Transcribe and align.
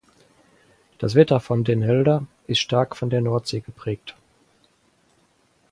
Das 0.97 1.13
Wetter 1.13 1.39
von 1.39 1.63
Den 1.63 1.83
Helder 1.83 2.25
ist 2.47 2.57
stark 2.59 2.95
von 2.97 3.11
der 3.11 3.21
Nordsee 3.21 3.59
geprägt. 3.59 4.15